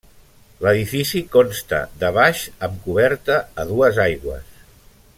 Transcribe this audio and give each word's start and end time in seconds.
L'edifici 0.65 1.21
consta 1.35 1.81
de 2.05 2.11
baix 2.17 2.41
amb 2.69 2.81
coberta 2.89 3.39
a 3.63 3.67
dues 3.73 4.05
aigües. 4.11 4.61